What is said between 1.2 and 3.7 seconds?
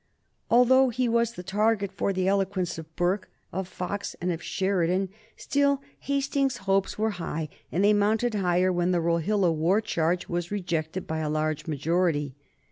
the target for the eloquence of Burke, of